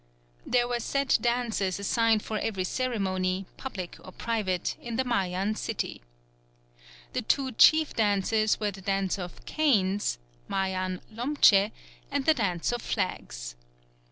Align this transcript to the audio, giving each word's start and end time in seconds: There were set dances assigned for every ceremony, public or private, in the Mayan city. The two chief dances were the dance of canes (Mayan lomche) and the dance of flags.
There 0.47 0.67
were 0.67 0.79
set 0.79 1.19
dances 1.21 1.79
assigned 1.79 2.23
for 2.23 2.39
every 2.39 2.63
ceremony, 2.63 3.45
public 3.57 3.97
or 4.03 4.11
private, 4.11 4.75
in 4.81 4.95
the 4.95 5.03
Mayan 5.03 5.53
city. 5.53 6.01
The 7.13 7.21
two 7.21 7.51
chief 7.51 7.93
dances 7.95 8.59
were 8.59 8.71
the 8.71 8.81
dance 8.81 9.19
of 9.19 9.45
canes 9.45 10.17
(Mayan 10.47 11.01
lomche) 11.13 11.69
and 12.09 12.25
the 12.25 12.33
dance 12.33 12.71
of 12.71 12.81
flags. 12.81 13.55